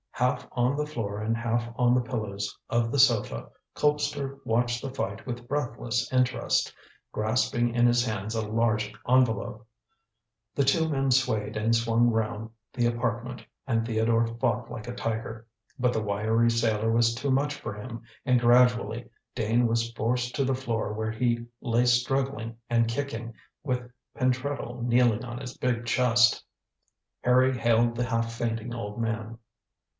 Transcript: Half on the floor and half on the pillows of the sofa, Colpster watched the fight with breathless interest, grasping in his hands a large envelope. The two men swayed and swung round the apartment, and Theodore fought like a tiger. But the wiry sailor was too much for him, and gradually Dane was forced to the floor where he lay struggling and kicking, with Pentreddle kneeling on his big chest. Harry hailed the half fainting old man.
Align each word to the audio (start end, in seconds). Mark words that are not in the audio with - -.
Half 0.13 0.47
on 0.51 0.75
the 0.75 0.85
floor 0.85 1.19
and 1.19 1.35
half 1.35 1.67
on 1.75 1.95
the 1.95 2.01
pillows 2.01 2.55
of 2.69 2.91
the 2.91 2.99
sofa, 2.99 3.49
Colpster 3.75 4.39
watched 4.45 4.81
the 4.83 4.91
fight 4.91 5.25
with 5.25 5.47
breathless 5.47 6.11
interest, 6.13 6.73
grasping 7.11 7.73
in 7.73 7.87
his 7.87 8.05
hands 8.05 8.35
a 8.35 8.47
large 8.47 8.93
envelope. 9.07 9.67
The 10.53 10.63
two 10.63 10.87
men 10.89 11.09
swayed 11.09 11.57
and 11.57 11.75
swung 11.75 12.09
round 12.11 12.51
the 12.73 12.85
apartment, 12.85 13.43
and 13.65 13.85
Theodore 13.85 14.27
fought 14.27 14.71
like 14.71 14.87
a 14.87 14.93
tiger. 14.93 15.47
But 15.79 15.93
the 15.93 16.03
wiry 16.03 16.51
sailor 16.51 16.91
was 16.91 17.15
too 17.15 17.31
much 17.31 17.55
for 17.55 17.73
him, 17.73 18.01
and 18.25 18.39
gradually 18.39 19.09
Dane 19.33 19.65
was 19.67 19.91
forced 19.91 20.35
to 20.35 20.45
the 20.45 20.55
floor 20.55 20.93
where 20.93 21.11
he 21.11 21.45
lay 21.61 21.85
struggling 21.85 22.57
and 22.69 22.87
kicking, 22.87 23.33
with 23.63 23.89
Pentreddle 24.15 24.83
kneeling 24.83 25.23
on 25.25 25.39
his 25.39 25.57
big 25.57 25.85
chest. 25.85 26.43
Harry 27.23 27.57
hailed 27.57 27.95
the 27.95 28.05
half 28.05 28.33
fainting 28.33 28.73
old 28.73 28.99
man. 29.01 29.37